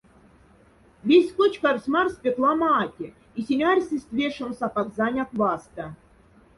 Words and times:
Весть 1.07 1.35
кочкавсь 1.37 1.91
марс 1.93 2.15
пяк 2.23 2.37
лама 2.43 2.71
атя 2.83 3.09
и 3.37 3.39
синь 3.45 3.67
арьсесть 3.71 4.13
вешемс 4.17 4.59
апак 4.67 4.87
заняк 4.97 5.29
васта. 5.39 5.85